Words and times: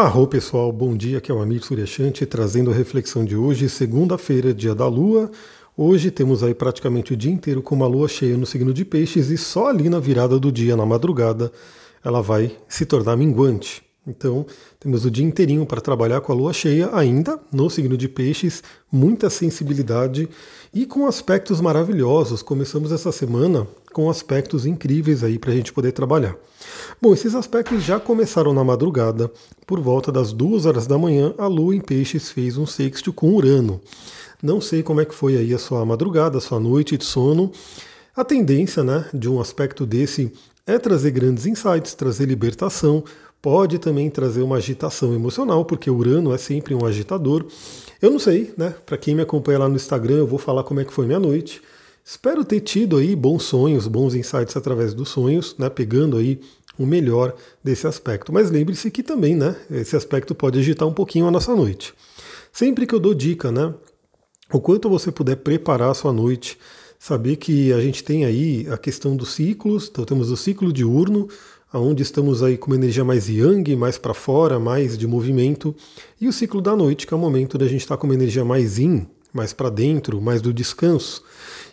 Arro 0.00 0.28
pessoal, 0.28 0.70
bom 0.70 0.96
dia, 0.96 1.18
aqui 1.18 1.28
é 1.28 1.34
o 1.34 1.42
Amir 1.42 1.60
Suryashanti 1.60 2.24
trazendo 2.24 2.70
a 2.70 2.72
reflexão 2.72 3.24
de 3.24 3.34
hoje, 3.34 3.68
segunda-feira, 3.68 4.54
dia 4.54 4.72
da 4.72 4.86
Lua. 4.86 5.28
Hoje 5.76 6.12
temos 6.12 6.44
aí 6.44 6.54
praticamente 6.54 7.14
o 7.14 7.16
dia 7.16 7.32
inteiro 7.32 7.60
com 7.60 7.74
uma 7.74 7.88
lua 7.88 8.06
cheia 8.06 8.36
no 8.36 8.46
signo 8.46 8.72
de 8.72 8.84
peixes 8.84 9.28
e 9.28 9.36
só 9.36 9.66
ali 9.66 9.90
na 9.90 9.98
virada 9.98 10.38
do 10.38 10.52
dia, 10.52 10.76
na 10.76 10.86
madrugada, 10.86 11.50
ela 12.04 12.22
vai 12.22 12.56
se 12.68 12.86
tornar 12.86 13.16
minguante. 13.16 13.87
Então, 14.08 14.46
temos 14.80 15.04
o 15.04 15.10
dia 15.10 15.24
inteirinho 15.24 15.66
para 15.66 15.82
trabalhar 15.82 16.22
com 16.22 16.32
a 16.32 16.34
lua 16.34 16.52
cheia 16.52 16.88
ainda 16.94 17.38
no 17.52 17.68
signo 17.68 17.96
de 17.96 18.08
peixes, 18.08 18.62
muita 18.90 19.28
sensibilidade 19.28 20.28
e 20.72 20.86
com 20.86 21.06
aspectos 21.06 21.60
maravilhosos. 21.60 22.42
Começamos 22.42 22.90
essa 22.90 23.12
semana 23.12 23.66
com 23.92 24.08
aspectos 24.08 24.64
incríveis 24.64 25.22
aí 25.22 25.38
para 25.38 25.52
a 25.52 25.54
gente 25.54 25.72
poder 25.72 25.92
trabalhar. 25.92 26.34
Bom, 27.02 27.12
esses 27.12 27.34
aspectos 27.34 27.84
já 27.84 28.00
começaram 28.00 28.54
na 28.54 28.64
madrugada, 28.64 29.30
por 29.66 29.78
volta 29.80 30.10
das 30.10 30.32
duas 30.32 30.64
horas 30.64 30.86
da 30.86 30.96
manhã, 30.96 31.34
a 31.36 31.46
lua 31.46 31.76
em 31.76 31.80
peixes 31.80 32.30
fez 32.30 32.56
um 32.56 32.66
sexto 32.66 33.12
com 33.12 33.34
Urano. 33.34 33.80
Não 34.42 34.60
sei 34.60 34.82
como 34.82 35.00
é 35.00 35.04
que 35.04 35.14
foi 35.14 35.36
aí 35.36 35.52
a 35.52 35.58
sua 35.58 35.84
madrugada, 35.84 36.38
a 36.38 36.40
sua 36.40 36.58
noite 36.58 36.96
de 36.96 37.04
sono. 37.04 37.52
A 38.16 38.24
tendência, 38.24 38.82
né, 38.82 39.04
de 39.12 39.28
um 39.28 39.40
aspecto 39.40 39.84
desse 39.84 40.32
é 40.66 40.78
trazer 40.78 41.10
grandes 41.12 41.46
insights, 41.46 41.94
trazer 41.94 42.26
libertação, 42.26 43.02
pode 43.48 43.78
também 43.78 44.10
trazer 44.10 44.42
uma 44.42 44.56
agitação 44.56 45.14
emocional, 45.14 45.64
porque 45.64 45.90
Urano 45.90 46.34
é 46.34 46.36
sempre 46.36 46.74
um 46.74 46.84
agitador. 46.84 47.46
Eu 47.98 48.10
não 48.10 48.18
sei, 48.18 48.52
né? 48.58 48.74
Para 48.84 48.98
quem 48.98 49.14
me 49.14 49.22
acompanha 49.22 49.60
lá 49.60 49.66
no 49.70 49.74
Instagram, 49.74 50.16
eu 50.16 50.26
vou 50.26 50.38
falar 50.38 50.64
como 50.64 50.80
é 50.80 50.84
que 50.84 50.92
foi 50.92 51.06
minha 51.06 51.18
noite. 51.18 51.62
Espero 52.04 52.44
ter 52.44 52.60
tido 52.60 52.98
aí 52.98 53.16
bons 53.16 53.44
sonhos, 53.44 53.88
bons 53.88 54.14
insights 54.14 54.54
através 54.54 54.92
dos 54.92 55.08
sonhos, 55.08 55.56
né? 55.58 55.70
Pegando 55.70 56.18
aí 56.18 56.42
o 56.78 56.84
melhor 56.84 57.34
desse 57.64 57.86
aspecto. 57.86 58.34
Mas 58.34 58.50
lembre-se 58.50 58.90
que 58.90 59.02
também, 59.02 59.34
né? 59.34 59.56
Esse 59.70 59.96
aspecto 59.96 60.34
pode 60.34 60.58
agitar 60.58 60.86
um 60.86 60.92
pouquinho 60.92 61.26
a 61.26 61.30
nossa 61.30 61.56
noite. 61.56 61.94
Sempre 62.52 62.86
que 62.86 62.94
eu 62.94 63.00
dou 63.00 63.14
dica, 63.14 63.50
né? 63.50 63.72
O 64.52 64.60
quanto 64.60 64.90
você 64.90 65.10
puder 65.10 65.36
preparar 65.36 65.90
a 65.90 65.94
sua 65.94 66.12
noite, 66.12 66.58
saber 66.98 67.36
que 67.36 67.72
a 67.72 67.80
gente 67.80 68.04
tem 68.04 68.26
aí 68.26 68.66
a 68.70 68.76
questão 68.76 69.16
dos 69.16 69.32
ciclos, 69.32 69.88
então 69.90 70.04
temos 70.04 70.30
o 70.30 70.36
ciclo 70.36 70.70
diurno, 70.70 71.28
onde 71.72 72.02
estamos 72.02 72.42
aí 72.42 72.56
com 72.56 72.68
uma 72.68 72.76
energia 72.76 73.04
mais 73.04 73.28
yang, 73.28 73.76
mais 73.76 73.98
para 73.98 74.14
fora, 74.14 74.58
mais 74.58 74.96
de 74.96 75.06
movimento, 75.06 75.74
e 76.20 76.26
o 76.26 76.32
ciclo 76.32 76.62
da 76.62 76.74
noite, 76.74 77.06
que 77.06 77.12
é 77.12 77.16
o 77.16 77.20
momento 77.20 77.58
da 77.58 77.66
gente 77.66 77.82
estar 77.82 77.96
tá 77.96 78.00
com 78.00 78.06
uma 78.06 78.14
energia 78.14 78.44
mais 78.44 78.78
yin, 78.78 79.06
mais 79.32 79.52
para 79.52 79.68
dentro, 79.68 80.20
mais 80.20 80.40
do 80.40 80.52
descanso, 80.52 81.22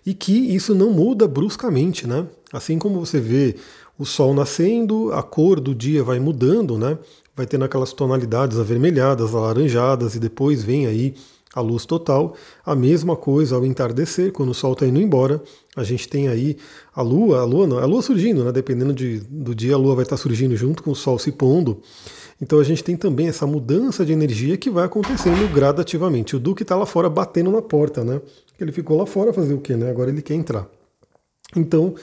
e 0.06 0.14
que 0.14 0.34
isso 0.34 0.76
não 0.76 0.92
muda 0.92 1.28
bruscamente, 1.28 2.06
né? 2.06 2.28
Assim 2.52 2.78
como 2.78 3.00
você 3.00 3.20
vê 3.20 3.56
o 3.98 4.06
sol 4.06 4.34
nascendo, 4.34 5.12
a 5.14 5.24
cor 5.24 5.60
do 5.60 5.74
dia 5.74 6.04
vai 6.04 6.20
mudando, 6.20 6.78
né? 6.78 6.98
Vai 7.36 7.46
tendo 7.46 7.66
aquelas 7.66 7.94
tonalidades 7.94 8.60
avermelhadas, 8.60 9.34
alaranjadas, 9.34 10.16
e 10.16 10.20
depois 10.20 10.64
vem 10.64 10.86
aí 10.86 11.16
a 11.56 11.62
luz 11.62 11.86
total. 11.86 12.36
A 12.66 12.76
mesma 12.76 13.16
coisa 13.16 13.56
ao 13.56 13.66
entardecer, 13.66 14.34
quando 14.34 14.50
o 14.50 14.54
Sol 14.54 14.74
está 14.74 14.86
indo 14.86 15.02
embora, 15.02 15.42
a 15.76 15.84
gente 15.84 16.08
tem 16.10 16.28
aí 16.28 16.58
a 16.94 17.02
Lua, 17.02 17.40
a 17.40 17.46
Lua 17.46 17.66
não, 17.66 17.78
a 17.80 17.86
Lua 17.86 18.02
surgindo, 18.02 18.44
né? 18.44 18.52
Dependendo 18.52 18.94
de, 18.94 19.20
do 19.22 19.56
dia, 19.56 19.76
a 19.76 19.78
Lua 19.78 19.96
vai 19.96 20.04
estar 20.04 20.18
tá 20.18 20.22
surgindo 20.22 20.56
junto 20.58 20.84
com 20.84 20.92
o 20.92 20.96
Sol 20.96 21.18
se 21.18 21.32
pondo. 21.32 21.82
Então 22.42 22.60
a 22.60 22.64
gente 22.64 22.84
tem 22.84 22.98
também 22.98 23.30
essa 23.30 23.48
mudança 23.48 24.06
de 24.06 24.12
energia 24.12 24.58
que 24.58 24.70
vai 24.70 24.84
acontecendo 24.84 25.52
gradativamente. 25.54 26.36
O 26.36 26.40
Duque 26.40 26.64
está 26.64 26.76
lá 26.76 26.86
fora 26.86 27.10
batendo 27.10 27.50
na 27.50 27.62
porta, 27.62 28.04
né? 28.04 28.22
Ele 28.60 28.74
ficou 28.74 28.98
lá 28.98 29.06
fora 29.06 29.32
fazer 29.32 29.54
o 29.54 29.62
quê, 29.62 29.78
né? 29.78 29.90
Agora 29.90 30.12
ele 30.12 30.22
quer 30.22 30.34
entrar. 30.34 30.68
Então, 31.56 31.88
o 31.88 31.96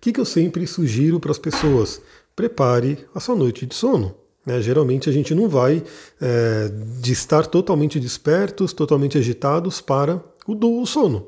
que, 0.00 0.12
que 0.12 0.20
eu 0.20 0.24
sempre 0.24 0.66
sugiro 0.66 1.18
para 1.18 1.30
as 1.30 1.38
pessoas? 1.38 2.02
Prepare 2.36 2.98
a 3.14 3.20
sua 3.20 3.34
noite 3.34 3.64
de 3.64 3.74
sono. 3.74 4.14
Né? 4.48 4.62
Geralmente 4.62 5.10
a 5.10 5.12
gente 5.12 5.34
não 5.34 5.46
vai 5.46 5.84
é, 6.18 6.72
de 7.02 7.12
estar 7.12 7.46
totalmente 7.46 8.00
despertos, 8.00 8.72
totalmente 8.72 9.18
agitados 9.18 9.82
para 9.82 10.24
o, 10.46 10.54
do, 10.54 10.86
sono. 10.86 11.26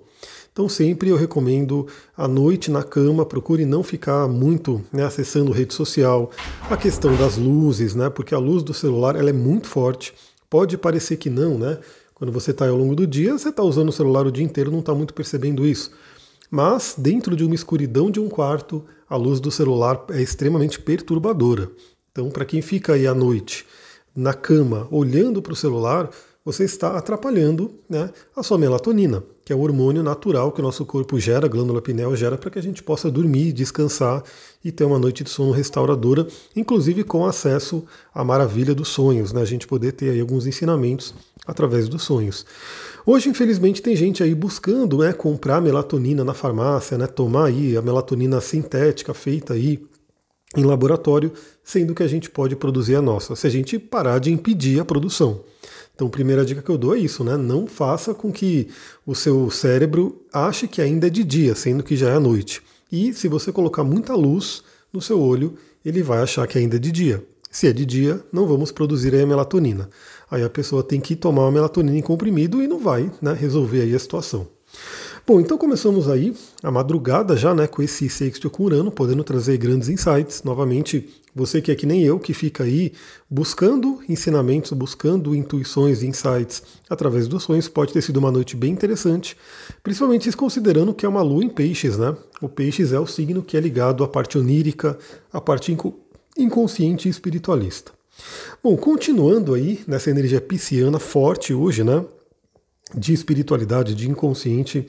Então 0.51 0.71
sempre 0.71 1.11
eu 1.11 1.17
recomendo 1.17 1.87
à 2.17 2.27
noite 2.27 2.71
na 2.71 2.83
cama, 2.83 3.27
procure 3.27 3.67
não 3.67 3.83
ficar 3.83 4.27
muito 4.27 4.83
né, 4.91 5.05
acessando 5.05 5.53
rede 5.53 5.75
social, 5.75 6.31
a 6.71 6.79
questão 6.79 7.15
das 7.15 7.37
luzes, 7.37 7.95
né, 7.95 8.09
porque 8.09 8.35
a 8.35 8.39
luz 8.39 8.63
do 8.63 8.73
celular 8.73 9.17
ela 9.17 9.29
é 9.29 9.35
muito 9.35 9.67
forte. 9.67 10.15
Pode 10.49 10.79
parecer 10.79 11.19
que 11.19 11.29
não, 11.29 11.59
né? 11.59 11.79
Quando 12.15 12.33
você 12.33 12.53
está 12.53 12.69
ao 12.69 12.77
longo 12.77 12.97
do 12.97 13.07
dia, 13.07 13.33
você 13.33 13.51
está 13.51 13.63
usando 13.63 13.91
o 13.91 13.93
celular 13.93 14.27
o 14.27 14.33
dia 14.33 14.45
inteiro, 14.45 14.71
não 14.71 14.81
está 14.81 14.95
muito 14.95 15.13
percebendo 15.13 15.65
isso. 15.67 15.93
Mas 16.51 16.95
dentro 16.97 17.37
de 17.37 17.45
uma 17.45 17.55
escuridão 17.55 18.11
de 18.11 18.19
um 18.19 18.29
quarto, 18.29 18.85
a 19.09 19.15
luz 19.15 19.41
do 19.41 19.51
celular 19.51 20.05
é 20.11 20.21
extremamente 20.21 20.81
perturbadora. 20.81 21.71
Então, 22.13 22.31
para 22.31 22.45
quem 22.45 22.61
fica 22.61 22.95
aí 22.95 23.07
à 23.07 23.15
noite 23.15 23.65
na 24.15 24.35
cama 24.35 24.89
olhando 24.91 25.41
para 25.41 25.53
o 25.53 25.57
celular, 25.57 26.11
você 26.45 26.65
está 26.65 26.97
atrapalhando 26.97 27.71
né, 27.89 28.11
a 28.35 28.43
sua 28.43 28.59
melatonina, 28.59 29.23
que 29.45 29.53
é 29.53 29.57
o 29.57 29.61
hormônio 29.61 30.03
natural 30.03 30.51
que 30.51 30.61
o 30.61 30.63
nosso 30.63 30.87
corpo 30.87 31.21
gera, 31.21 31.47
a 31.47 31.49
glândula 31.49 31.83
pineal 31.83 32.17
gera, 32.17 32.39
para 32.39 32.51
que 32.51 32.59
a 32.59 32.63
gente 32.63 32.83
possa 32.83 33.11
dormir, 33.11 33.53
descansar 33.53 34.23
e 34.65 34.73
ter 34.73 34.85
uma 34.85 34.99
noite 34.99 35.23
de 35.23 35.31
sono 35.31 35.53
restauradora, 35.53 36.27
inclusive 36.57 37.05
com 37.05 37.27
acesso 37.27 37.85
à 38.13 38.25
maravilha 38.25 38.75
dos 38.75 38.89
sonhos, 38.89 39.33
né, 39.33 39.43
a 39.43 39.47
gente 39.47 39.67
poder 39.67 39.93
ter 39.93 40.11
aí 40.11 40.21
alguns 40.21 40.47
ensinamentos 40.47 41.15
através 41.47 41.89
dos 41.89 42.03
sonhos. 42.03 42.47
Hoje, 43.05 43.29
infelizmente, 43.29 43.83
tem 43.83 43.95
gente 43.95 44.23
aí 44.23 44.35
buscando 44.35 44.99
né, 44.99 45.13
comprar 45.13 45.61
melatonina 45.61 46.25
na 46.25 46.35
farmácia, 46.35 46.97
né, 46.97 47.07
tomar 47.07 47.47
aí 47.47 47.77
a 47.77 47.83
melatonina 47.83 48.41
sintética 48.41 49.13
feita 49.13 49.55
aí 49.55 49.79
em 50.57 50.65
laboratório, 50.65 51.33
sendo 51.63 51.95
que 51.95 52.03
a 52.03 52.09
gente 52.09 52.29
pode 52.29 52.57
produzir 52.57 52.97
a 52.97 53.03
nossa, 53.03 53.37
se 53.37 53.47
a 53.47 53.51
gente 53.51 53.79
parar 53.79 54.19
de 54.19 54.33
impedir 54.33 54.81
a 54.81 54.85
produção. 54.85 55.43
Então, 55.95 56.09
a 56.09 56.11
primeira 56.11 56.45
dica 56.45 56.63
que 56.63 56.71
eu 56.71 56.79
dou 56.79 56.97
é 56.97 56.99
isso, 56.99 57.23
né? 57.23 57.37
Não 57.37 57.67
faça 57.67 58.15
com 58.15 58.33
que 58.33 58.69
o 59.07 59.15
seu 59.15 59.51
cérebro 59.51 60.23
ache 60.33 60.67
que 60.67 60.81
ainda 60.81 61.07
é 61.07 61.11
de 61.11 61.23
dia, 61.23 61.55
sendo 61.55 61.83
que 61.83 61.95
já 61.95 62.09
é 62.11 62.19
noite. 62.19 62.63
E 62.91 63.13
se 63.13 63.29
você 63.29 63.53
colocar 63.53 63.85
muita 63.85 64.15
luz 64.15 64.63
no 64.93 65.01
seu 65.01 65.21
olho, 65.21 65.57
ele 65.85 66.03
vai 66.03 66.21
achar 66.21 66.47
que 66.47 66.59
ainda 66.59 66.77
é 66.77 66.79
de 66.79 66.91
dia. 66.91 67.23
Se 67.51 67.67
é 67.67 67.73
de 67.73 67.85
dia, 67.85 68.25
não 68.33 68.47
vamos 68.47 68.73
produzir 68.73 69.15
a 69.15 69.27
melatonina. 69.27 69.91
Aí 70.31 70.43
a 70.43 70.49
pessoa 70.49 70.83
tem 70.83 71.01
que 71.01 71.15
tomar 71.15 71.47
a 71.47 71.51
melatonina 71.51 71.99
em 71.99 72.03
comprimido 72.03 72.63
e 72.63 72.67
não 72.67 72.79
vai 72.79 73.11
né, 73.21 73.33
resolver 73.33 73.83
aí 73.83 73.95
a 73.95 73.99
situação. 73.99 74.47
Bom, 75.31 75.41
então 75.41 75.57
começamos 75.57 76.09
aí 76.09 76.35
a 76.61 76.73
madrugada 76.73 77.37
já, 77.37 77.55
né, 77.55 77.69
com 77.69 77.81
esse 77.81 78.09
sexto 78.09 78.51
com 78.51 78.65
Urano, 78.65 78.91
podendo 78.91 79.23
trazer 79.23 79.57
grandes 79.59 79.89
insights. 79.89 80.43
Novamente, 80.43 81.09
você 81.33 81.63
que 81.63 81.71
é 81.71 81.77
que 81.77 81.87
nem 81.87 82.03
eu, 82.03 82.19
que 82.19 82.35
fica 82.35 82.65
aí 82.65 82.93
buscando 83.31 84.01
ensinamentos, 84.09 84.73
buscando 84.73 85.33
intuições 85.33 86.03
e 86.03 86.09
insights 86.09 86.65
através 86.89 87.29
dos 87.29 87.45
sonhos, 87.45 87.69
pode 87.69 87.93
ter 87.93 88.03
sido 88.03 88.17
uma 88.17 88.33
noite 88.33 88.57
bem 88.57 88.73
interessante, 88.73 89.37
principalmente 89.85 90.33
considerando 90.33 90.93
que 90.93 91.07
é 91.07 91.09
uma 91.09 91.23
lua 91.23 91.45
em 91.45 91.49
peixes, 91.49 91.97
né? 91.97 92.13
O 92.43 92.49
peixes 92.49 92.93
é 92.93 92.99
o 92.99 93.07
signo 93.07 93.41
que 93.41 93.57
é 93.57 93.61
ligado 93.61 94.03
à 94.03 94.09
parte 94.09 94.37
onírica, 94.37 94.99
à 95.33 95.41
parte 95.41 95.73
inconsciente 96.37 97.07
e 97.07 97.09
espiritualista. 97.09 97.93
Bom, 98.61 98.77
continuando 98.77 99.55
aí 99.55 99.79
nessa 99.87 100.11
energia 100.11 100.41
pisciana 100.41 100.99
forte 100.99 101.55
hoje, 101.55 101.85
né? 101.85 102.05
de 102.95 103.13
espiritualidade, 103.13 103.95
de 103.95 104.09
inconsciente, 104.09 104.87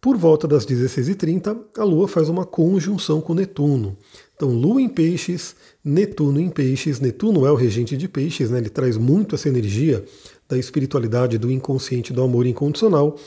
por 0.00 0.16
volta 0.16 0.48
das 0.48 0.64
16h30, 0.64 1.56
a 1.76 1.84
Lua 1.84 2.08
faz 2.08 2.28
uma 2.28 2.46
conjunção 2.46 3.20
com 3.20 3.34
Netuno. 3.34 3.96
Então, 4.34 4.48
Lua 4.48 4.80
em 4.80 4.88
Peixes, 4.88 5.54
Netuno 5.84 6.40
em 6.40 6.48
Peixes. 6.48 6.98
Netuno 6.98 7.44
é 7.44 7.52
o 7.52 7.54
regente 7.54 7.96
de 7.98 8.08
Peixes, 8.08 8.50
né? 8.50 8.58
ele 8.58 8.70
traz 8.70 8.96
muito 8.96 9.34
essa 9.34 9.48
energia 9.48 10.02
da 10.48 10.56
espiritualidade, 10.56 11.36
do 11.36 11.50
inconsciente, 11.50 12.14
do 12.14 12.22
amor 12.22 12.46
incondicional. 12.46 13.18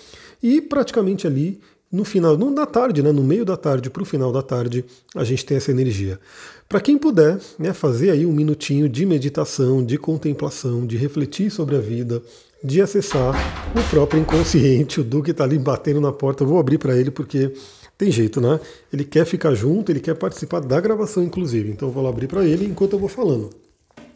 E 0.41 0.59
praticamente 0.59 1.27
ali, 1.27 1.61
no 1.91 2.03
final, 2.03 2.35
não 2.35 2.51
da 2.51 2.65
tarde, 2.65 3.03
né? 3.03 3.11
no 3.11 3.23
meio 3.23 3.45
da 3.45 3.55
tarde 3.55 3.91
para 3.91 4.01
o 4.01 4.05
final 4.05 4.31
da 4.31 4.41
tarde, 4.41 4.83
a 5.13 5.23
gente 5.23 5.45
tem 5.45 5.57
essa 5.57 5.69
energia. 5.69 6.19
Para 6.67 6.81
quem 6.81 6.97
puder 6.97 7.39
né, 7.59 7.71
fazer 7.71 8.09
aí 8.09 8.25
um 8.25 8.33
minutinho 8.33 8.89
de 8.89 9.05
meditação, 9.05 9.85
de 9.85 9.99
contemplação, 9.99 10.87
de 10.87 10.97
refletir 10.97 11.51
sobre 11.51 11.75
a 11.75 11.79
vida, 11.79 12.19
de 12.63 12.81
acessar 12.81 13.35
o 13.77 13.89
próprio 13.89 14.21
inconsciente. 14.21 15.01
O 15.01 15.03
Duque 15.03 15.31
está 15.31 15.43
ali 15.43 15.59
batendo 15.59 15.99
na 15.99 16.13
porta. 16.13 16.43
Eu 16.43 16.47
vou 16.47 16.57
abrir 16.57 16.77
para 16.77 16.95
ele 16.95 17.11
porque 17.11 17.53
tem 17.97 18.09
jeito, 18.09 18.39
né? 18.39 18.59
Ele 18.91 19.03
quer 19.03 19.25
ficar 19.25 19.53
junto, 19.53 19.91
ele 19.91 19.99
quer 19.99 20.15
participar 20.15 20.61
da 20.61 20.79
gravação, 20.79 21.21
inclusive. 21.21 21.69
Então 21.69 21.89
eu 21.89 21.93
vou 21.93 22.01
lá 22.01 22.09
abrir 22.09 22.27
para 22.27 22.45
ele 22.45 22.65
enquanto 22.65 22.93
eu 22.93 22.99
vou 22.99 23.09
falando. 23.09 23.49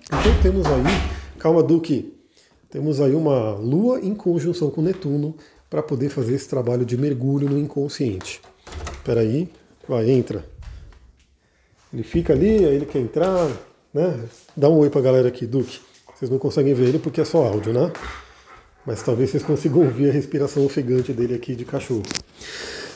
Então 0.05 0.41
temos 0.41 0.65
aí, 0.65 0.83
calma, 1.38 1.61
Duque. 1.61 2.13
Temos 2.69 3.01
aí 3.01 3.13
uma 3.13 3.53
Lua 3.55 3.99
em 3.99 4.13
conjunção 4.15 4.69
com 4.69 4.81
Netuno 4.81 5.35
para 5.69 5.83
poder 5.83 6.09
fazer 6.09 6.33
esse 6.35 6.47
trabalho 6.47 6.85
de 6.85 6.97
mergulho 6.97 7.49
no 7.49 7.57
inconsciente. 7.57 8.41
Espera 8.94 9.21
aí, 9.21 9.49
vai, 9.88 10.09
entra. 10.09 10.45
Ele 11.94 12.03
fica 12.03 12.33
ali, 12.33 12.65
aí 12.65 12.75
ele 12.75 12.85
quer 12.85 12.99
entrar, 12.99 13.49
né? 13.94 14.19
Dá 14.55 14.69
um 14.69 14.77
oi 14.79 14.89
para 14.89 14.99
a 14.99 15.03
galera 15.03 15.27
aqui, 15.27 15.45
Duque. 15.45 15.79
Vocês 16.15 16.31
não 16.31 16.38
conseguem 16.38 16.73
ver 16.73 16.88
ele 16.88 16.99
porque 16.99 17.21
é 17.21 17.25
só 17.25 17.45
áudio, 17.45 17.73
né? 17.73 17.91
Mas 18.88 19.04
talvez 19.04 19.30
vocês 19.31 19.44
consigam 19.44 19.81
ouvir 19.84 20.10
a 20.10 20.13
respiração 20.13 20.66
ofegante 20.66 21.12
dele 21.12 21.36
aqui 21.36 21.54
de 21.54 21.66
cachorro. 21.66 22.04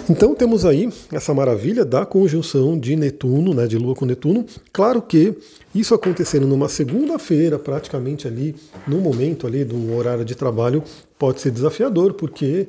Então 0.10 0.34
temos 0.34 0.66
aí 0.66 0.90
essa 1.12 1.34
maravilha 1.34 1.84
da 1.84 2.06
conjunção 2.06 2.80
de 2.80 2.96
Netuno, 2.96 3.54
né, 3.54 3.68
de 3.68 3.78
Lua 3.78 3.94
com 3.94 4.06
Netuno. 4.06 4.46
Claro 4.72 5.02
que 5.02 5.36
isso 5.76 5.94
acontecendo 5.94 6.48
numa 6.48 6.70
segunda-feira, 6.70 7.60
praticamente 7.60 8.26
ali, 8.26 8.56
no 8.88 9.00
momento 9.00 9.46
ali 9.46 9.66
do 9.66 9.94
horário 9.94 10.24
de 10.24 10.34
trabalho, 10.34 10.82
pode 11.20 11.42
ser 11.42 11.52
desafiador, 11.52 12.14
porque 12.14 12.68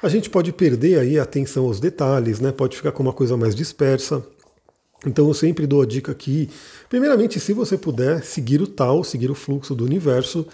a 0.00 0.08
gente 0.08 0.30
pode 0.30 0.52
perder 0.52 1.00
aí 1.00 1.18
a 1.18 1.24
atenção 1.24 1.66
aos 1.66 1.80
detalhes, 1.80 2.38
né? 2.38 2.52
Pode 2.52 2.76
ficar 2.76 2.92
com 2.92 3.02
uma 3.02 3.12
coisa 3.12 3.36
mais 3.36 3.54
dispersa. 3.54 4.24
Então 5.04 5.26
eu 5.28 5.34
sempre 5.34 5.66
dou 5.66 5.82
a 5.82 5.86
dica 5.86 6.12
aqui, 6.12 6.48
primeiramente, 6.88 7.40
se 7.40 7.52
você 7.52 7.76
puder 7.76 8.22
seguir 8.22 8.60
o 8.60 8.66
tal, 8.66 9.02
seguir 9.02 9.30
o 9.30 9.34
fluxo 9.34 9.74
do 9.74 9.84
universo, 9.84 10.46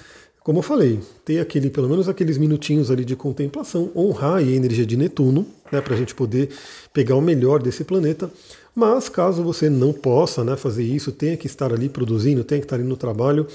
como 0.46 0.60
eu 0.60 0.62
falei, 0.62 1.00
ter 1.24 1.40
aquele, 1.40 1.68
pelo 1.70 1.88
menos 1.88 2.08
aqueles 2.08 2.38
minutinhos 2.38 2.88
ali 2.88 3.04
de 3.04 3.16
contemplação, 3.16 3.90
honrar 3.96 4.36
a 4.36 4.42
energia 4.42 4.86
de 4.86 4.96
Netuno, 4.96 5.44
né, 5.72 5.80
para 5.80 5.92
a 5.92 5.96
gente 5.96 6.14
poder 6.14 6.50
pegar 6.94 7.16
o 7.16 7.20
melhor 7.20 7.60
desse 7.60 7.82
planeta. 7.82 8.30
Mas 8.72 9.08
caso 9.08 9.42
você 9.42 9.68
não 9.68 9.92
possa 9.92 10.44
né, 10.44 10.56
fazer 10.56 10.84
isso, 10.84 11.10
tenha 11.10 11.36
que 11.36 11.48
estar 11.48 11.72
ali 11.72 11.88
produzindo, 11.88 12.44
tenha 12.44 12.60
que 12.60 12.64
estar 12.64 12.76
ali 12.76 12.84
no 12.84 12.96
trabalho, 12.96 13.48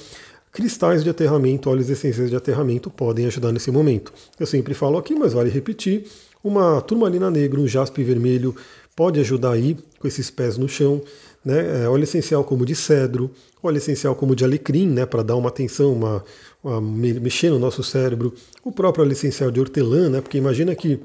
cristais 0.52 1.02
de 1.02 1.10
aterramento, 1.10 1.70
óleos 1.70 1.90
essenciais 1.90 2.30
de 2.30 2.36
aterramento 2.36 2.90
podem 2.90 3.26
ajudar 3.26 3.54
nesse 3.54 3.72
momento. 3.72 4.12
Eu 4.38 4.46
sempre 4.46 4.74
falo 4.74 4.98
aqui, 4.98 5.16
mas 5.16 5.32
vale 5.32 5.50
repetir, 5.50 6.08
uma 6.44 6.82
turmalina 6.82 7.32
negra, 7.32 7.58
um 7.58 7.68
jaspe 7.70 8.04
vermelho 8.04 8.54
pode 8.98 9.18
ajudar 9.22 9.52
aí 9.52 9.78
com 9.98 10.10
esses 10.10 10.30
pés 10.30 10.58
no 10.58 10.68
chão. 10.68 11.02
Né? 11.44 11.84
É, 11.84 11.90
óleo 11.90 12.04
essencial 12.04 12.44
como 12.44 12.66
de 12.66 12.76
cedro, 12.76 13.32
óleo 13.62 13.78
essencial 13.78 14.16
como 14.16 14.36
de 14.36 14.44
alecrim, 14.44 14.88
né? 14.88 15.06
para 15.06 15.24
dar 15.24 15.36
uma 15.36 15.50
atenção, 15.50 15.94
uma, 15.94 16.24
uma, 16.64 16.80
mexer 16.82 17.50
no 17.50 17.60
nosso 17.60 17.84
cérebro. 17.84 18.34
O 18.64 18.72
próprio 18.72 19.04
óleo 19.04 19.14
essencial 19.14 19.50
de 19.50 19.60
hortelã, 19.60 20.10
né? 20.10 20.22
porque 20.22 20.38
imagina 20.38 20.76
que 20.76 21.00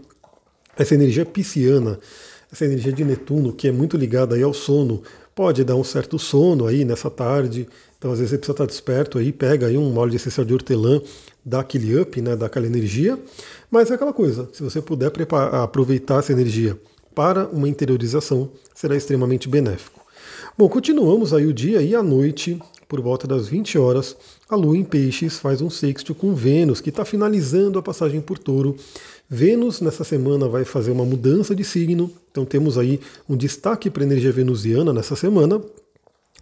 essa 0.77 0.95
energia 0.95 1.25
pisciana, 1.25 1.99
essa 2.53 2.65
energia 2.65 2.93
de 2.93 3.05
Netuno, 3.05 3.53
que 3.53 3.69
é 3.69 3.73
muito 3.73 3.97
ligada 3.97 4.35
aí 4.35 4.43
ao 4.43 4.53
sono, 4.53 5.03
pode 5.35 5.65
dar 5.65 5.75
um 5.75 5.85
certo 5.85 6.19
sono 6.19 6.67
aí 6.67 6.85
nessa 6.85 7.11
tarde. 7.11 7.67
Então, 7.99 8.13
às 8.13 8.19
vezes, 8.19 8.31
você 8.31 8.39
precisa 8.39 8.53
estar 8.53 8.67
desperto 8.67 9.19
aí, 9.19 9.33
pega 9.33 9.67
aí 9.67 9.77
um 9.77 9.97
óleo 9.97 10.17
essencial 10.17 10.45
de 10.45 10.53
hortelã, 10.53 11.01
dá 11.45 11.61
aquele 11.61 11.99
up, 11.99 12.21
né, 12.21 12.37
dá 12.37 12.47
aquela 12.47 12.67
energia. 12.67 13.19
Mas 13.71 13.91
é 13.91 13.95
aquela 13.95 14.13
coisa, 14.13 14.49
se 14.53 14.63
você 14.63 14.81
puder 14.81 15.13
aproveitar 15.63 16.19
essa 16.19 16.33
energia 16.33 16.79
para 17.15 17.47
uma 17.49 17.69
interiorização, 17.69 18.51
será 18.75 18.95
extremamente 18.97 19.49
benéfico. 19.49 19.96
Bom, 20.59 20.71
continuamos 20.71 21.35
aí 21.35 21.45
o 21.45 21.53
dia 21.53 21.83
e 21.83 21.95
a 21.95 22.03
noite, 22.03 22.59
por 22.89 22.99
volta 22.99 23.27
das 23.27 23.47
20 23.47 23.77
horas, 23.77 24.17
a 24.49 24.57
Lua 24.57 24.75
em 24.75 24.85
Peixes 24.85 25.39
faz 25.39 25.61
um 25.61 25.69
sexto 25.69 26.15
com 26.15 26.35
Vênus, 26.35 26.81
que 26.81 26.89
está 26.89 27.05
finalizando 27.05 27.79
a 27.79 27.83
passagem 27.83 28.23
por 28.23 28.39
Touro. 28.39 28.75
Vênus 29.29 29.83
nessa 29.83 30.03
semana 30.03 30.49
vai 30.49 30.65
fazer 30.65 30.93
uma 30.93 31.05
mudança 31.05 31.55
de 31.55 31.63
signo, 31.63 32.11
então 32.31 32.47
temos 32.47 32.79
aí 32.79 32.99
um 33.29 33.37
destaque 33.37 33.91
para 33.91 34.03
a 34.03 34.07
energia 34.07 34.33
venusiana 34.33 34.95
nessa 34.95 35.15
semana. 35.15 35.61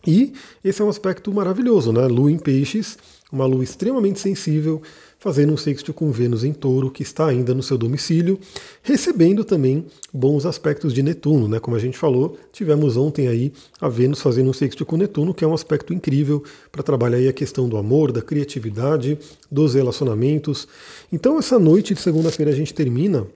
E 0.06 0.32
esse 0.62 0.80
é 0.80 0.84
um 0.84 0.88
aspecto 0.88 1.34
maravilhoso, 1.34 1.92
né? 1.92 2.06
Lua 2.06 2.30
em 2.30 2.38
Peixes, 2.38 2.96
uma 3.32 3.46
lua 3.46 3.64
extremamente 3.64 4.20
sensível, 4.20 4.80
fazendo 5.24 5.54
um 5.54 5.56
sexto 5.56 5.94
com 5.94 6.12
Vênus 6.12 6.44
em 6.44 6.52
touro, 6.52 6.90
que 6.90 7.02
está 7.02 7.28
ainda 7.28 7.54
no 7.54 7.62
seu 7.62 7.78
domicílio, 7.78 8.38
recebendo 8.82 9.42
também 9.42 9.86
bons 10.12 10.44
aspectos 10.44 10.92
de 10.92 11.02
Netuno, 11.02 11.48
né? 11.48 11.58
Como 11.58 11.74
a 11.74 11.80
gente 11.80 11.96
falou, 11.96 12.36
tivemos 12.52 12.98
ontem 12.98 13.26
aí 13.26 13.50
a 13.80 13.88
Vênus 13.88 14.20
fazendo 14.20 14.50
um 14.50 14.52
sexto 14.52 14.84
com 14.84 14.98
Netuno, 14.98 15.32
que 15.32 15.42
é 15.42 15.48
um 15.48 15.54
aspecto 15.54 15.94
incrível 15.94 16.44
para 16.70 16.82
trabalhar 16.82 17.16
aí 17.16 17.26
a 17.26 17.32
questão 17.32 17.66
do 17.66 17.78
amor, 17.78 18.12
da 18.12 18.20
criatividade, 18.20 19.18
dos 19.50 19.72
relacionamentos. 19.72 20.68
Então 21.10 21.38
essa 21.38 21.58
noite 21.58 21.94
de 21.94 22.02
segunda-feira 22.02 22.52
a 22.52 22.54
gente 22.54 22.74
termina 22.74 23.26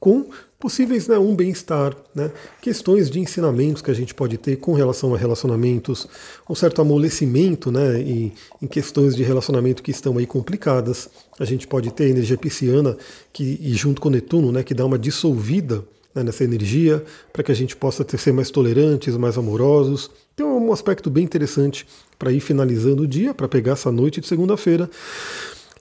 com 0.00 0.24
possíveis 0.64 1.06
né, 1.06 1.18
um 1.18 1.36
bem-estar, 1.36 1.94
né, 2.14 2.30
questões 2.62 3.10
de 3.10 3.20
ensinamentos 3.20 3.82
que 3.82 3.90
a 3.90 3.94
gente 3.94 4.14
pode 4.14 4.38
ter 4.38 4.56
com 4.56 4.72
relação 4.72 5.14
a 5.14 5.18
relacionamentos, 5.18 6.08
um 6.48 6.54
certo 6.54 6.80
amolecimento 6.80 7.70
né, 7.70 8.00
em, 8.00 8.32
em 8.62 8.66
questões 8.66 9.14
de 9.14 9.22
relacionamento 9.22 9.82
que 9.82 9.90
estão 9.90 10.16
aí 10.16 10.24
complicadas. 10.26 11.10
A 11.38 11.44
gente 11.44 11.66
pode 11.66 11.92
ter 11.92 12.04
a 12.04 12.08
energia 12.08 12.38
pisciana 12.38 12.96
que, 13.30 13.58
e 13.60 13.74
junto 13.74 14.00
com 14.00 14.08
Netuno, 14.08 14.50
né, 14.50 14.62
que 14.62 14.72
dá 14.72 14.86
uma 14.86 14.98
dissolvida 14.98 15.84
né, 16.14 16.22
nessa 16.22 16.44
energia, 16.44 17.04
para 17.30 17.42
que 17.42 17.52
a 17.52 17.54
gente 17.54 17.76
possa 17.76 18.02
ter, 18.02 18.16
ser 18.16 18.32
mais 18.32 18.50
tolerantes, 18.50 19.18
mais 19.18 19.36
amorosos. 19.36 20.10
Então 20.32 20.48
é 20.48 20.58
um 20.58 20.72
aspecto 20.72 21.10
bem 21.10 21.24
interessante 21.24 21.86
para 22.18 22.32
ir 22.32 22.40
finalizando 22.40 23.02
o 23.02 23.06
dia, 23.06 23.34
para 23.34 23.46
pegar 23.46 23.72
essa 23.72 23.92
noite 23.92 24.18
de 24.18 24.26
segunda-feira. 24.26 24.88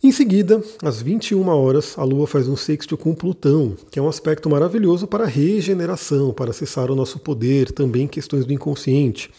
Em 0.03 0.11
seguida, 0.11 0.61
às 0.83 1.01
21 1.01 1.47
horas, 1.47 1.97
a 1.97 2.03
Lua 2.03 2.27
faz 2.27 2.49
um 2.49 2.57
sexto 2.57 2.97
com 2.97 3.15
Plutão, 3.15 3.77
que 3.89 3.97
é 3.97 4.01
um 4.01 4.09
aspecto 4.09 4.49
maravilhoso 4.49 5.07
para 5.07 5.23
a 5.23 5.27
regeneração, 5.27 6.33
para 6.33 6.51
acessar 6.51 6.91
o 6.91 6.95
nosso 6.95 7.19
poder, 7.19 7.71
também 7.71 8.05
questões 8.05 8.45
do 8.45 8.51
inconsciente. 8.51 9.31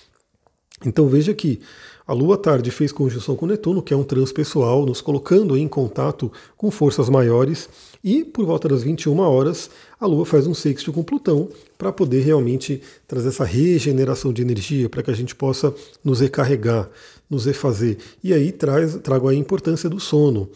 Então 0.87 1.07
veja 1.07 1.35
que 1.35 1.61
a 2.07 2.13
Lua 2.13 2.37
tarde 2.37 2.71
fez 2.71 2.93
conjunção 2.93 3.35
com 3.35 3.47
Netuno, 3.47 3.83
que 3.83 3.95
é 3.95 3.97
um 3.97 4.05
transpessoal, 4.05 4.85
nos 4.85 5.01
colocando 5.01 5.57
em 5.57 5.67
contato 5.67 6.31
com 6.57 6.71
forças 6.71 7.09
maiores, 7.09 7.69
e 8.05 8.23
por 8.23 8.45
volta 8.45 8.69
das 8.69 8.83
21 8.83 9.19
horas, 9.21 9.71
a 9.99 10.07
Lua 10.07 10.27
faz 10.27 10.47
um 10.47 10.53
sexto 10.53 10.93
com 10.93 11.03
Plutão 11.03 11.49
para 11.79 11.91
poder 11.91 12.21
realmente 12.21 12.83
trazer 13.09 13.29
essa 13.29 13.45
regeneração 13.45 14.35
de 14.35 14.43
energia, 14.43 14.91
para 14.91 15.03
que 15.03 15.11
a 15.11 15.15
gente 15.15 15.35
possa 15.35 15.75
nos 16.05 16.21
recarregar, 16.21 16.91
nos 17.31 17.47
refazer. 17.47 17.97
E 18.23 18.35
aí 18.35 18.53
traz, 18.53 18.97
trago 18.97 19.29
a 19.29 19.35
importância 19.35 19.89
do 19.89 19.99
sono. 19.99 20.51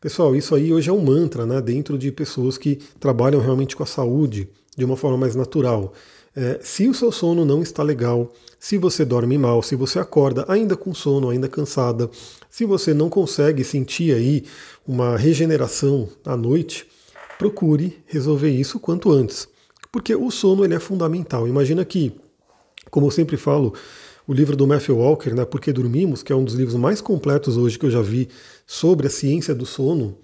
Pessoal, 0.00 0.34
isso 0.34 0.52
aí 0.52 0.72
hoje 0.72 0.90
é 0.90 0.92
um 0.92 1.00
mantra 1.00 1.46
né, 1.46 1.60
dentro 1.60 1.96
de 1.96 2.10
pessoas 2.10 2.58
que 2.58 2.80
trabalham 2.98 3.40
realmente 3.40 3.76
com 3.76 3.84
a 3.84 3.86
saúde 3.86 4.48
de 4.76 4.84
uma 4.84 4.96
forma 4.96 5.16
mais 5.16 5.36
natural. 5.36 5.92
É, 6.40 6.60
se 6.62 6.86
o 6.86 6.94
seu 6.94 7.10
sono 7.10 7.44
não 7.44 7.62
está 7.62 7.82
legal, 7.82 8.32
se 8.60 8.78
você 8.78 9.04
dorme 9.04 9.36
mal, 9.36 9.60
se 9.60 9.74
você 9.74 9.98
acorda 9.98 10.44
ainda 10.46 10.76
com 10.76 10.94
sono, 10.94 11.30
ainda 11.30 11.48
cansada, 11.48 12.08
se 12.48 12.64
você 12.64 12.94
não 12.94 13.10
consegue 13.10 13.64
sentir 13.64 14.14
aí 14.14 14.44
uma 14.86 15.16
regeneração 15.16 16.08
à 16.24 16.36
noite, 16.36 16.86
procure 17.40 17.98
resolver 18.06 18.50
isso 18.50 18.78
quanto 18.78 19.10
antes. 19.10 19.48
Porque 19.90 20.14
o 20.14 20.30
sono 20.30 20.64
ele 20.64 20.76
é 20.76 20.78
fundamental. 20.78 21.48
Imagina 21.48 21.84
que, 21.84 22.12
como 22.88 23.08
eu 23.08 23.10
sempre 23.10 23.36
falo, 23.36 23.74
o 24.24 24.32
livro 24.32 24.54
do 24.54 24.64
Matthew 24.64 24.96
Walker, 24.96 25.34
né, 25.34 25.44
Porque 25.44 25.72
Dormimos, 25.72 26.22
que 26.22 26.32
é 26.32 26.36
um 26.36 26.44
dos 26.44 26.54
livros 26.54 26.76
mais 26.76 27.00
completos 27.00 27.56
hoje 27.56 27.76
que 27.76 27.86
eu 27.86 27.90
já 27.90 28.00
vi 28.00 28.28
sobre 28.64 29.08
a 29.08 29.10
ciência 29.10 29.56
do 29.56 29.66
sono, 29.66 30.16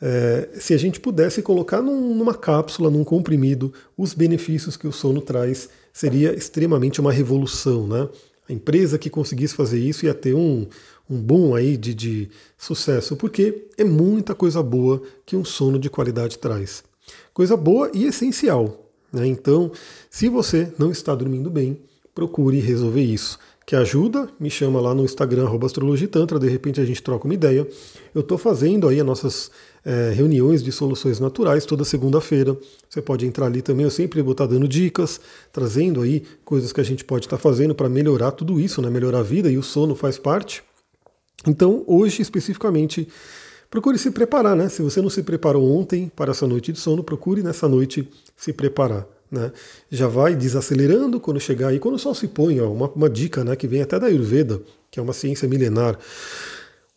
é, 0.00 0.48
se 0.54 0.72
a 0.72 0.78
gente 0.78 0.98
pudesse 0.98 1.42
colocar 1.42 1.82
num, 1.82 2.14
numa 2.14 2.34
cápsula, 2.34 2.90
num 2.90 3.04
comprimido, 3.04 3.72
os 3.96 4.14
benefícios 4.14 4.76
que 4.76 4.86
o 4.86 4.92
sono 4.92 5.20
traz, 5.20 5.68
seria 5.92 6.32
extremamente 6.32 7.00
uma 7.00 7.12
revolução. 7.12 7.86
Né? 7.86 8.08
A 8.48 8.52
empresa 8.52 8.98
que 8.98 9.10
conseguisse 9.10 9.54
fazer 9.54 9.78
isso 9.78 10.06
ia 10.06 10.14
ter 10.14 10.34
um, 10.34 10.66
um 11.08 11.20
boom 11.20 11.54
aí 11.54 11.76
de, 11.76 11.94
de 11.94 12.30
sucesso, 12.56 13.14
porque 13.14 13.66
é 13.76 13.84
muita 13.84 14.34
coisa 14.34 14.62
boa 14.62 15.02
que 15.26 15.36
um 15.36 15.44
sono 15.44 15.78
de 15.78 15.90
qualidade 15.90 16.38
traz. 16.38 16.82
Coisa 17.34 17.56
boa 17.56 17.90
e 17.92 18.06
essencial. 18.06 18.90
Né? 19.12 19.26
Então, 19.26 19.70
se 20.08 20.28
você 20.28 20.72
não 20.78 20.90
está 20.90 21.14
dormindo 21.14 21.50
bem, 21.50 21.78
procure 22.14 22.58
resolver 22.58 23.02
isso 23.02 23.38
que 23.70 23.76
ajuda, 23.76 24.28
me 24.40 24.50
chama 24.50 24.80
lá 24.80 24.92
no 24.92 25.04
Instagram, 25.04 25.48
astrologitantra, 25.64 26.40
de 26.40 26.48
repente 26.48 26.80
a 26.80 26.84
gente 26.84 27.00
troca 27.00 27.24
uma 27.26 27.34
ideia. 27.34 27.64
Eu 28.12 28.20
estou 28.20 28.36
fazendo 28.36 28.88
aí 28.88 28.98
as 28.98 29.06
nossas 29.06 29.48
é, 29.84 30.10
reuniões 30.12 30.60
de 30.60 30.72
soluções 30.72 31.20
naturais 31.20 31.64
toda 31.64 31.84
segunda-feira. 31.84 32.58
Você 32.88 33.00
pode 33.00 33.24
entrar 33.24 33.46
ali 33.46 33.62
também, 33.62 33.84
eu 33.84 33.90
sempre 33.92 34.22
vou 34.22 34.32
estar 34.32 34.48
tá 34.48 34.54
dando 34.54 34.66
dicas, 34.66 35.20
trazendo 35.52 36.00
aí 36.00 36.24
coisas 36.44 36.72
que 36.72 36.80
a 36.80 36.84
gente 36.84 37.04
pode 37.04 37.26
estar 37.26 37.36
tá 37.36 37.40
fazendo 37.40 37.72
para 37.72 37.88
melhorar 37.88 38.32
tudo 38.32 38.58
isso, 38.58 38.82
né? 38.82 38.90
melhorar 38.90 39.20
a 39.20 39.22
vida 39.22 39.48
e 39.48 39.56
o 39.56 39.62
sono 39.62 39.94
faz 39.94 40.18
parte. 40.18 40.64
Então, 41.46 41.84
hoje 41.86 42.22
especificamente, 42.22 43.06
procure 43.70 43.98
se 43.98 44.10
preparar, 44.10 44.56
né? 44.56 44.68
Se 44.68 44.82
você 44.82 45.00
não 45.00 45.08
se 45.08 45.22
preparou 45.22 45.78
ontem 45.78 46.10
para 46.16 46.32
essa 46.32 46.44
noite 46.44 46.72
de 46.72 46.80
sono, 46.80 47.04
procure 47.04 47.40
nessa 47.40 47.68
noite 47.68 48.08
se 48.36 48.52
preparar. 48.52 49.06
Né? 49.30 49.52
Já 49.90 50.08
vai 50.08 50.34
desacelerando 50.34 51.20
quando 51.20 51.38
chegar 51.38 51.68
aí, 51.68 51.78
quando 51.78 51.94
o 51.94 51.98
Sol 51.98 52.14
se 52.14 52.26
põe, 52.26 52.60
ó, 52.60 52.70
uma, 52.70 52.88
uma 52.88 53.08
dica 53.08 53.44
né, 53.44 53.54
que 53.54 53.68
vem 53.68 53.80
até 53.80 53.98
da 53.98 54.06
Ayurveda, 54.06 54.60
que 54.90 54.98
é 54.98 55.02
uma 55.02 55.12
ciência 55.12 55.48
milenar. 55.48 55.98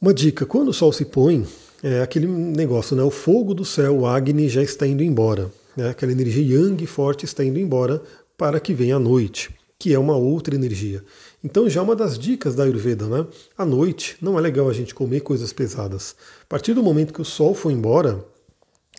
Uma 0.01 0.13
dica, 0.13 0.45
quando 0.45 0.69
o 0.69 0.73
Sol 0.73 0.91
se 0.91 1.05
põe, 1.05 1.45
é 1.83 2.01
aquele 2.01 2.27
negócio, 2.27 2.95
né, 2.95 3.03
o 3.03 3.11
fogo 3.11 3.53
do 3.53 3.63
céu, 3.63 3.99
o 3.99 4.07
Agni, 4.07 4.49
já 4.49 4.63
está 4.63 4.87
indo 4.87 5.03
embora. 5.03 5.51
Né, 5.77 5.89
aquela 5.89 6.11
energia 6.11 6.57
yang 6.57 6.85
forte 6.87 7.25
está 7.25 7.43
indo 7.43 7.59
embora 7.59 8.01
para 8.37 8.59
que 8.59 8.73
venha 8.73 8.95
a 8.95 8.99
noite, 8.99 9.51
que 9.77 9.93
é 9.93 9.99
uma 9.99 10.15
outra 10.15 10.55
energia. 10.55 11.03
Então 11.43 11.69
já 11.69 11.81
uma 11.81 11.95
das 11.95 12.17
dicas 12.17 12.55
da 12.55 12.63
Ayurveda, 12.63 13.05
né? 13.05 13.27
À 13.57 13.65
noite 13.65 14.15
não 14.21 14.37
é 14.39 14.41
legal 14.41 14.69
a 14.69 14.73
gente 14.73 14.95
comer 14.95 15.19
coisas 15.19 15.51
pesadas. 15.51 16.15
A 16.41 16.45
partir 16.47 16.73
do 16.73 16.81
momento 16.81 17.13
que 17.13 17.21
o 17.21 17.25
sol 17.25 17.53
for 17.53 17.69
embora, 17.69 18.23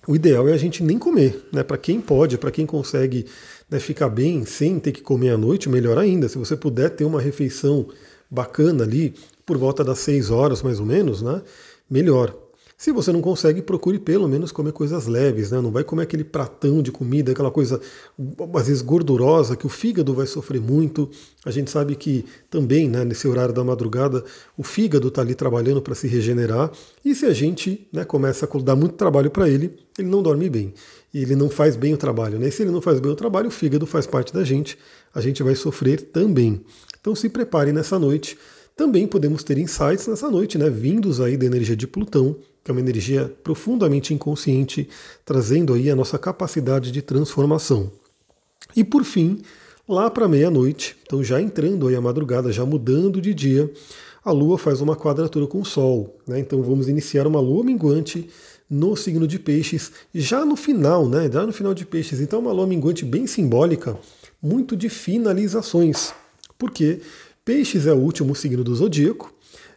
o 0.06 0.14
ideal 0.14 0.48
é 0.48 0.52
a 0.52 0.56
gente 0.56 0.82
nem 0.82 0.98
comer, 0.98 1.46
né? 1.52 1.62
Para 1.62 1.78
quem 1.78 2.00
pode, 2.00 2.38
para 2.38 2.50
quem 2.50 2.66
consegue 2.66 3.26
né, 3.70 3.78
ficar 3.80 4.08
bem 4.08 4.44
sem 4.44 4.78
ter 4.78 4.92
que 4.92 5.02
comer 5.02 5.30
à 5.30 5.38
noite, 5.38 5.68
melhor 5.68 5.98
ainda. 5.98 6.28
Se 6.28 6.38
você 6.38 6.56
puder 6.56 6.90
ter 6.90 7.04
uma 7.04 7.20
refeição 7.20 7.88
bacana 8.30 8.84
ali 8.84 9.14
por 9.46 9.56
volta 9.56 9.84
das 9.84 9.98
6 10.00 10.30
horas 10.30 10.62
mais 10.62 10.80
ou 10.80 10.86
menos, 10.86 11.22
né? 11.22 11.42
Melhor. 11.88 12.43
Se 12.76 12.90
você 12.90 13.12
não 13.12 13.20
consegue, 13.20 13.62
procure 13.62 13.98
pelo 13.98 14.28
menos 14.28 14.50
comer 14.50 14.72
coisas 14.72 15.06
leves, 15.06 15.52
né? 15.52 15.60
Não 15.60 15.70
vai 15.70 15.84
comer 15.84 16.02
aquele 16.02 16.24
pratão 16.24 16.82
de 16.82 16.90
comida, 16.90 17.30
aquela 17.30 17.50
coisa 17.50 17.80
às 18.54 18.66
vezes 18.66 18.82
gordurosa, 18.82 19.56
que 19.56 19.64
o 19.64 19.68
fígado 19.68 20.12
vai 20.12 20.26
sofrer 20.26 20.60
muito. 20.60 21.08
A 21.44 21.52
gente 21.52 21.70
sabe 21.70 21.94
que 21.94 22.24
também, 22.50 22.88
né, 22.88 23.04
nesse 23.04 23.28
horário 23.28 23.54
da 23.54 23.62
madrugada, 23.62 24.24
o 24.56 24.64
fígado 24.64 25.08
está 25.08 25.22
ali 25.22 25.34
trabalhando 25.34 25.80
para 25.80 25.94
se 25.94 26.08
regenerar. 26.08 26.72
E 27.04 27.14
se 27.14 27.26
a 27.26 27.32
gente 27.32 27.86
né, 27.92 28.04
começa 28.04 28.44
a 28.44 28.58
dar 28.58 28.74
muito 28.74 28.96
trabalho 28.96 29.30
para 29.30 29.48
ele, 29.48 29.78
ele 29.96 30.08
não 30.08 30.22
dorme 30.22 30.50
bem. 30.50 30.74
E 31.12 31.22
ele 31.22 31.36
não 31.36 31.48
faz 31.48 31.76
bem 31.76 31.94
o 31.94 31.96
trabalho. 31.96 32.40
Né? 32.40 32.48
E 32.48 32.52
se 32.52 32.62
ele 32.62 32.72
não 32.72 32.80
faz 32.80 32.98
bem 32.98 33.12
o 33.12 33.16
trabalho, 33.16 33.48
o 33.48 33.52
fígado 33.52 33.86
faz 33.86 34.04
parte 34.04 34.34
da 34.34 34.42
gente. 34.42 34.76
A 35.14 35.20
gente 35.20 35.44
vai 35.44 35.54
sofrer 35.54 36.00
também. 36.00 36.60
Então 37.00 37.14
se 37.14 37.28
prepare 37.28 37.72
nessa 37.72 38.00
noite. 38.00 38.36
Também 38.76 39.06
podemos 39.06 39.44
ter 39.44 39.56
insights 39.58 40.08
nessa 40.08 40.28
noite, 40.28 40.58
né? 40.58 40.68
Vindos 40.68 41.20
aí 41.20 41.36
da 41.36 41.46
energia 41.46 41.76
de 41.76 41.86
Plutão 41.86 42.36
que 42.64 42.70
é 42.70 42.72
uma 42.72 42.80
energia 42.80 43.30
profundamente 43.44 44.14
inconsciente, 44.14 44.88
trazendo 45.24 45.74
aí 45.74 45.90
a 45.90 45.94
nossa 45.94 46.18
capacidade 46.18 46.90
de 46.90 47.02
transformação. 47.02 47.92
E 48.74 48.82
por 48.82 49.04
fim, 49.04 49.42
lá 49.86 50.10
para 50.10 50.26
meia-noite, 50.26 50.96
então 51.02 51.22
já 51.22 51.40
entrando 51.40 51.86
aí 51.86 51.94
a 51.94 52.00
madrugada, 52.00 52.50
já 52.50 52.64
mudando 52.64 53.20
de 53.20 53.34
dia, 53.34 53.70
a 54.24 54.32
Lua 54.32 54.56
faz 54.56 54.80
uma 54.80 54.96
quadratura 54.96 55.46
com 55.46 55.60
o 55.60 55.64
Sol. 55.64 56.16
Né? 56.26 56.40
Então 56.40 56.62
vamos 56.62 56.88
iniciar 56.88 57.26
uma 57.26 57.38
Lua 57.38 57.62
minguante 57.62 58.30
no 58.68 58.96
signo 58.96 59.28
de 59.28 59.38
Peixes, 59.38 59.92
já 60.14 60.42
no 60.44 60.56
final, 60.56 61.06
né? 61.06 61.30
Já 61.30 61.44
no 61.44 61.52
final 61.52 61.74
de 61.74 61.84
Peixes. 61.84 62.18
Então 62.20 62.40
uma 62.40 62.50
Lua 62.50 62.66
minguante 62.66 63.04
bem 63.04 63.26
simbólica, 63.26 63.96
muito 64.42 64.74
de 64.74 64.88
finalizações. 64.88 66.14
Porque 66.58 67.00
Peixes 67.44 67.86
é 67.86 67.92
o 67.92 67.98
último 67.98 68.34
signo 68.34 68.64
do 68.64 68.74
zodíaco, 68.74 69.33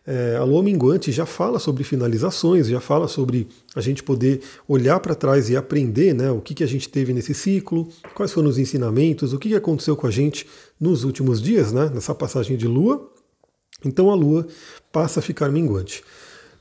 é, 0.07 0.37
a 0.37 0.43
lua 0.45 0.63
minguante 0.63 1.11
já 1.11 1.25
fala 1.25 1.59
sobre 1.59 1.83
finalizações, 1.83 2.67
já 2.67 2.79
fala 2.79 3.09
sobre 3.09 3.45
a 3.75 3.81
gente 3.81 4.01
poder 4.01 4.39
olhar 4.65 5.01
para 5.01 5.13
trás 5.13 5.49
e 5.49 5.57
aprender 5.57 6.13
né, 6.13 6.31
o 6.31 6.39
que, 6.39 6.53
que 6.53 6.63
a 6.63 6.67
gente 6.67 6.87
teve 6.87 7.11
nesse 7.11 7.33
ciclo, 7.33 7.89
quais 8.15 8.31
foram 8.31 8.47
os 8.47 8.57
ensinamentos, 8.57 9.33
o 9.33 9.37
que, 9.37 9.49
que 9.49 9.55
aconteceu 9.55 9.97
com 9.97 10.07
a 10.07 10.11
gente 10.11 10.47
nos 10.79 11.03
últimos 11.03 11.41
dias, 11.41 11.73
né, 11.73 11.91
nessa 11.93 12.15
passagem 12.15 12.55
de 12.55 12.65
lua. 12.65 13.11
Então 13.83 14.09
a 14.09 14.15
lua 14.15 14.47
passa 14.93 15.19
a 15.19 15.23
ficar 15.23 15.51
minguante. 15.51 16.01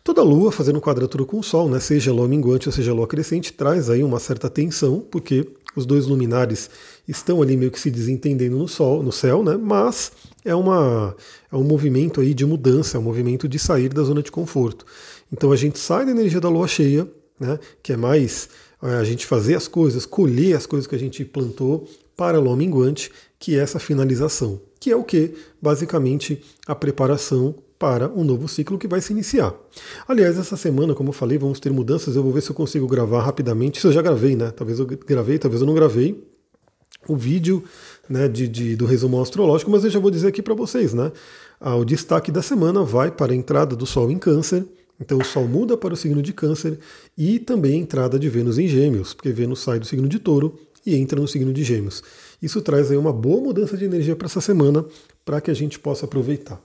Toda 0.03 0.25
lua 0.25 0.50
fazendo 0.50 0.81
quadratura 0.81 1.25
com 1.25 1.38
o 1.38 1.43
Sol, 1.43 1.69
né, 1.69 1.79
seja 1.79 2.12
lua 2.12 2.26
minguante 2.26 2.69
ou 2.69 2.73
seja 2.73 2.93
lua 2.93 3.07
crescente, 3.07 3.53
traz 3.53 3.88
aí 3.88 4.03
uma 4.03 4.19
certa 4.19 4.50
tensão, 4.50 4.99
porque 5.09 5.49
os 5.76 5.85
dois 5.87 6.06
luminares 6.06 6.71
estão 7.06 7.42
ali 7.42 7.56
meio 7.56 7.71
que 7.71 7.78
se 7.78 7.90
desentendendo 7.90 8.56
no 8.56 8.66
sol, 8.66 9.02
no 9.02 9.12
céu, 9.12 9.45
né? 9.45 9.56
Mas 9.56 10.11
é, 10.45 10.54
uma, 10.54 11.14
é 11.52 11.56
um 11.56 11.62
movimento 11.62 12.21
aí 12.21 12.33
de 12.33 12.47
mudança, 12.47 12.97
é 12.97 13.00
um 13.00 13.04
movimento 13.04 13.47
de 13.47 13.59
sair 13.59 13.90
da 13.90 14.02
zona 14.02 14.23
de 14.23 14.33
conforto. 14.33 14.87
Então 15.33 15.52
a 15.52 15.56
gente 15.56 15.78
sai 15.78 16.06
da 16.06 16.11
energia 16.11 16.40
da 16.40 16.49
lua 16.49 16.66
cheia, 16.66 17.06
né? 17.38 17.59
Que 17.83 17.92
é 17.92 17.97
mais 17.97 18.49
é, 18.83 18.95
a 18.95 19.04
gente 19.04 19.26
fazer 19.26 19.54
as 19.54 19.68
coisas, 19.68 20.06
colher 20.06 20.56
as 20.56 20.66
coisas 20.66 20.87
que 20.87 20.95
a 20.95 20.99
gente 20.99 21.25
plantou 21.25 21.87
para 22.16 22.38
a 22.38 22.40
lua 22.40 22.56
minguante, 22.56 23.12
que 23.38 23.56
é 23.56 23.61
essa 23.61 23.78
finalização, 23.78 24.61
que 24.80 24.90
é 24.90 24.97
o 24.97 25.04
que? 25.04 25.35
Basicamente 25.61 26.42
a 26.66 26.75
preparação 26.75 27.54
para 27.78 28.09
um 28.09 28.25
novo 28.25 28.49
ciclo 28.49 28.78
que 28.78 28.88
vai 28.88 29.00
se 29.00 29.12
iniciar. 29.12 29.54
Aliás, 30.09 30.38
essa 30.38 30.56
semana, 30.56 30.95
como 30.95 31.11
eu 31.11 31.12
falei, 31.12 31.38
vamos 31.38 31.61
ter 31.61 31.71
mudanças. 31.73 32.16
Eu 32.16 32.23
vou 32.23 32.33
ver 32.33 32.42
se 32.42 32.50
eu 32.50 32.54
consigo 32.54 32.87
gravar 32.87 33.23
rapidamente. 33.23 33.78
Isso 33.78 33.88
eu 33.88 33.92
já 33.92 34.02
gravei, 34.02 34.35
né? 34.35 34.50
Talvez 34.50 34.78
eu 34.78 34.87
gravei, 34.87 35.38
talvez 35.38 35.61
eu 35.61 35.66
não 35.66 35.75
gravei 35.75 36.25
o 37.09 37.16
vídeo 37.16 37.62
né, 38.09 38.28
de, 38.28 38.49
de, 38.49 38.76
do 38.76 38.85
resumo 38.85 39.21
astrológico, 39.21 39.71
mas 39.71 39.85
eu 39.85 39.90
já 39.90 39.99
vou 39.99 40.11
dizer 40.11 40.28
aqui 40.28 40.42
para 40.42 40.54
vocês, 40.54 40.92
né? 40.92 41.12
Ah, 41.61 41.76
o 41.76 41.85
destaque 41.85 42.30
da 42.30 42.42
semana 42.42 42.83
vai 42.83 43.11
para 43.11 43.33
a 43.33 43.37
entrada 43.37 43.76
do 43.76 43.87
Sol 43.87 44.11
em 44.11 44.18
Câncer. 44.18 44.64
Então 45.00 45.18
o 45.18 45.25
Sol 45.25 45.47
muda 45.47 45.76
para 45.76 45.95
o 45.95 45.97
signo 45.97 46.23
de 46.23 46.33
Câncer 46.33 46.78
e 47.16 47.38
também 47.38 47.75
a 47.75 47.76
entrada 47.76 48.18
de 48.18 48.28
Vênus 48.28 48.59
em 48.59 48.66
Gêmeos, 48.66 49.12
porque 49.12 49.30
Vênus 49.30 49.61
sai 49.61 49.78
do 49.78 49.87
signo 49.87 50.09
de 50.09 50.18
Touro 50.18 50.59
e 50.85 50.97
entra 50.97 51.21
no 51.21 51.28
signo 51.28 51.52
de 51.52 51.62
Gêmeos. 51.62 52.02
Isso 52.40 52.61
traz 52.62 52.90
aí 52.90 52.97
uma 52.97 53.12
boa 53.12 53.40
mudança 53.40 53.76
de 53.76 53.85
energia 53.85 54.16
para 54.16 54.26
essa 54.26 54.40
semana, 54.40 54.85
para 55.25 55.40
que 55.40 55.50
a 55.50 55.54
gente 55.54 55.78
possa 55.78 56.06
aproveitar. 56.06 56.61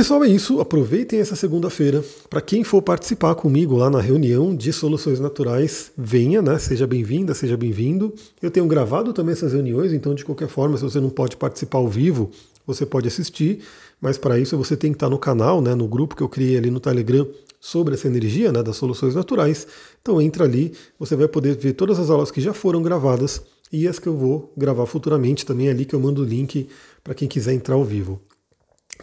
Pessoal, 0.00 0.24
é 0.24 0.28
isso. 0.28 0.62
Aproveitem 0.62 1.20
essa 1.20 1.36
segunda-feira. 1.36 2.02
Para 2.30 2.40
quem 2.40 2.64
for 2.64 2.80
participar 2.80 3.34
comigo 3.34 3.76
lá 3.76 3.90
na 3.90 4.00
reunião 4.00 4.56
de 4.56 4.72
soluções 4.72 5.20
naturais, 5.20 5.92
venha, 5.94 6.40
né? 6.40 6.58
Seja 6.58 6.86
bem-vinda, 6.86 7.34
seja 7.34 7.54
bem-vindo. 7.54 8.10
Eu 8.40 8.50
tenho 8.50 8.66
gravado 8.66 9.12
também 9.12 9.34
essas 9.34 9.52
reuniões, 9.52 9.92
então 9.92 10.14
de 10.14 10.24
qualquer 10.24 10.48
forma, 10.48 10.78
se 10.78 10.82
você 10.82 10.98
não 11.00 11.10
pode 11.10 11.36
participar 11.36 11.76
ao 11.76 11.86
vivo, 11.86 12.30
você 12.66 12.86
pode 12.86 13.08
assistir. 13.08 13.58
Mas 14.00 14.16
para 14.16 14.38
isso 14.38 14.56
você 14.56 14.74
tem 14.74 14.90
que 14.90 14.96
estar 14.96 15.10
no 15.10 15.18
canal, 15.18 15.60
né? 15.60 15.74
No 15.74 15.86
grupo 15.86 16.16
que 16.16 16.22
eu 16.22 16.30
criei 16.30 16.56
ali 16.56 16.70
no 16.70 16.80
Telegram 16.80 17.28
sobre 17.60 17.92
essa 17.92 18.08
energia, 18.08 18.50
né? 18.50 18.62
Das 18.62 18.76
soluções 18.76 19.14
naturais. 19.14 19.66
Então 20.00 20.18
entra 20.18 20.44
ali, 20.44 20.72
você 20.98 21.14
vai 21.14 21.28
poder 21.28 21.58
ver 21.58 21.74
todas 21.74 21.98
as 21.98 22.08
aulas 22.08 22.30
que 22.30 22.40
já 22.40 22.54
foram 22.54 22.80
gravadas 22.80 23.42
e 23.70 23.86
as 23.86 23.98
que 23.98 24.06
eu 24.06 24.16
vou 24.16 24.50
gravar 24.56 24.86
futuramente 24.86 25.44
também 25.44 25.68
ali 25.68 25.84
que 25.84 25.94
eu 25.94 26.00
mando 26.00 26.22
o 26.22 26.24
link 26.24 26.68
para 27.04 27.12
quem 27.12 27.28
quiser 27.28 27.52
entrar 27.52 27.74
ao 27.74 27.84
vivo. 27.84 28.18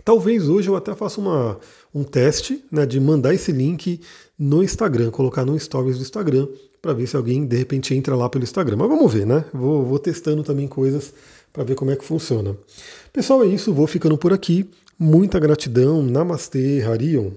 Talvez 0.04 0.48
hoje 0.48 0.70
eu 0.70 0.76
até 0.76 0.96
faça 0.96 1.20
uma, 1.20 1.58
um 1.94 2.04
teste 2.04 2.64
né, 2.72 2.86
de 2.86 3.00
mandar 3.00 3.34
esse 3.34 3.52
link 3.52 4.00
no 4.38 4.64
Instagram, 4.64 5.12
colocar 5.12 5.46
no 5.46 5.60
stories 5.60 5.98
do 5.98 6.04
Instagram, 6.04 6.48
para 6.82 6.94
ver 6.94 7.08
se 7.08 7.16
alguém 7.16 7.46
de 7.46 7.58
repente 7.58 7.94
entra 7.94 8.16
lá 8.16 8.30
pelo 8.30 8.44
Instagram. 8.44 8.78
Mas 8.78 8.90
vamos 8.90 9.12
ver, 9.12 9.26
né? 9.26 9.46
Vou, 9.54 9.86
vou 9.86 10.00
testando 10.00 10.44
também 10.44 10.68
coisas 10.68 11.14
para 11.52 11.64
ver 11.64 11.76
como 11.76 11.92
é 11.92 11.96
que 11.96 12.06
funciona. 12.06 12.56
Pessoal, 13.12 13.44
é 13.44 13.48
isso, 13.48 13.74
vou 13.74 13.88
ficando 13.88 14.18
por 14.18 14.32
aqui. 14.32 14.70
Muita 15.00 15.40
gratidão. 15.40 16.04
Namastê, 16.04 16.82
Harion. 16.82 17.32